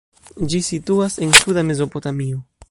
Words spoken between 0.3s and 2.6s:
Ĝi situas en suda Mezopotamio.